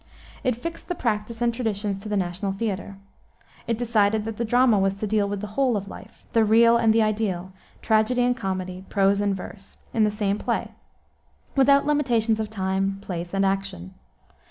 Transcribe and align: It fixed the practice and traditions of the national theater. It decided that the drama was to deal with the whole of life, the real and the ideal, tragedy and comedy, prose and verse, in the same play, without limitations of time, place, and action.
It 0.43 0.55
fixed 0.55 0.87
the 0.87 0.95
practice 0.95 1.43
and 1.43 1.53
traditions 1.53 2.03
of 2.03 2.09
the 2.09 2.17
national 2.17 2.53
theater. 2.53 2.97
It 3.67 3.77
decided 3.77 4.25
that 4.25 4.37
the 4.37 4.43
drama 4.43 4.79
was 4.79 4.97
to 4.97 5.05
deal 5.05 5.29
with 5.29 5.41
the 5.41 5.45
whole 5.53 5.77
of 5.77 5.87
life, 5.89 6.25
the 6.33 6.43
real 6.43 6.75
and 6.75 6.91
the 6.91 7.03
ideal, 7.03 7.51
tragedy 7.83 8.23
and 8.23 8.35
comedy, 8.35 8.83
prose 8.89 9.21
and 9.21 9.35
verse, 9.35 9.77
in 9.93 10.03
the 10.03 10.09
same 10.09 10.39
play, 10.39 10.71
without 11.55 11.85
limitations 11.85 12.39
of 12.39 12.49
time, 12.49 12.97
place, 13.01 13.31
and 13.31 13.45
action. 13.45 13.93